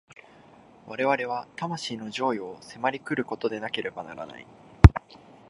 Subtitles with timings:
[0.87, 4.47] 我々の魂の譲与を迫り来ることでなければならない。